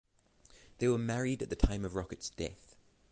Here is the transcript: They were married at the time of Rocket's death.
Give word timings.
They 0.79 0.87
were 0.87 0.97
married 0.97 1.43
at 1.43 1.51
the 1.51 1.55
time 1.55 1.85
of 1.85 1.93
Rocket's 1.93 2.31
death. 2.31 2.75